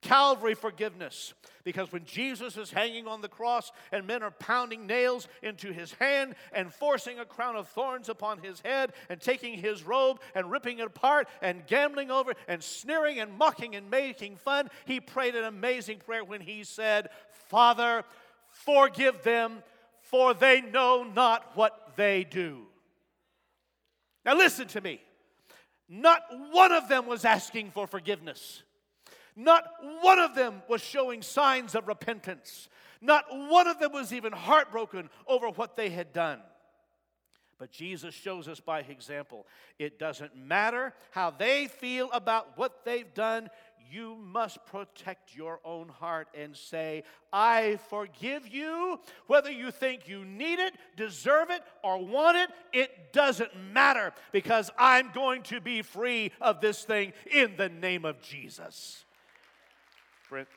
[0.00, 1.34] Calvary forgiveness.
[1.64, 5.92] Because when Jesus is hanging on the cross and men are pounding nails into his
[5.94, 10.50] hand and forcing a crown of thorns upon his head and taking his robe and
[10.50, 15.34] ripping it apart and gambling over and sneering and mocking and making fun, he prayed
[15.34, 17.08] an amazing prayer when he said,
[17.48, 18.04] Father,
[18.48, 19.62] forgive them,
[20.00, 22.66] for they know not what they do.
[24.24, 25.00] Now, listen to me.
[25.88, 26.22] Not
[26.52, 28.62] one of them was asking for forgiveness.
[29.38, 29.62] Not
[30.00, 32.68] one of them was showing signs of repentance.
[33.00, 36.40] Not one of them was even heartbroken over what they had done.
[37.56, 39.46] But Jesus shows us by example
[39.78, 43.48] it doesn't matter how they feel about what they've done,
[43.88, 48.98] you must protect your own heart and say, I forgive you.
[49.28, 54.70] Whether you think you need it, deserve it, or want it, it doesn't matter because
[54.76, 59.04] I'm going to be free of this thing in the name of Jesus.
[60.28, 60.48] Brent.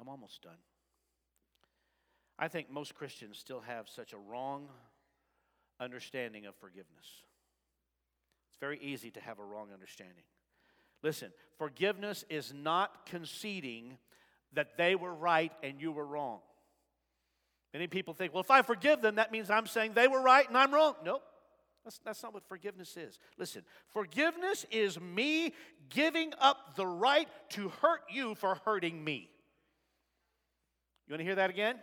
[0.00, 0.58] I'm almost done.
[2.38, 4.68] I think most Christians still have such a wrong
[5.80, 7.06] understanding of forgiveness.
[8.50, 10.24] It's very easy to have a wrong understanding.
[11.02, 13.98] Listen, forgiveness is not conceding
[14.54, 16.40] that they were right and you were wrong.
[17.72, 20.46] Many people think, well, if I forgive them, that means I'm saying they were right
[20.46, 20.94] and I'm wrong.
[21.04, 21.22] Nope.
[21.84, 23.18] That's, that's not what forgiveness is.
[23.38, 23.62] Listen,
[23.92, 25.52] forgiveness is me
[25.88, 29.30] giving up the right to hurt you for hurting me.
[31.06, 31.76] You want to hear that again?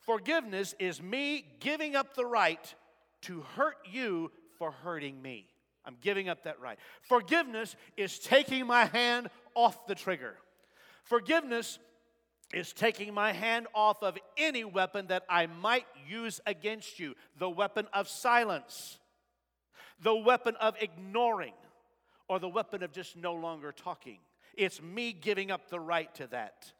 [0.00, 2.74] Forgiveness is me giving up the right
[3.22, 5.46] to hurt you for hurting me.
[5.84, 6.78] I'm giving up that right.
[7.02, 10.34] Forgiveness is taking my hand off the trigger.
[11.04, 11.78] Forgiveness
[12.52, 17.50] is taking my hand off of any weapon that I might use against you the
[17.50, 18.98] weapon of silence,
[20.00, 21.54] the weapon of ignoring,
[22.28, 24.18] or the weapon of just no longer talking.
[24.56, 26.72] It's me giving up the right to that.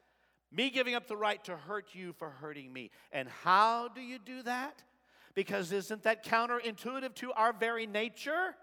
[0.53, 2.91] Me giving up the right to hurt you for hurting me.
[3.13, 4.83] And how do you do that?
[5.35, 8.55] Because isn't that counterintuitive to our very nature?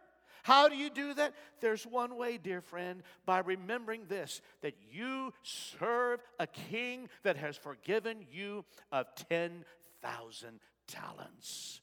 [0.44, 1.34] How do you do that?
[1.62, 7.58] There's one way, dear friend, by remembering this that you serve a king that has
[7.58, 11.82] forgiven you of 10,000 talents.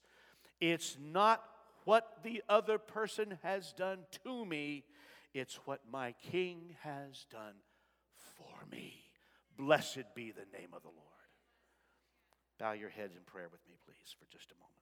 [0.59, 1.43] It's not
[1.85, 4.83] what the other person has done to me,
[5.33, 7.55] it's what my king has done
[8.37, 9.01] for me.
[9.57, 11.07] Blessed be the name of the Lord.
[12.59, 14.80] Bow your heads in prayer with me, please, for just a moment.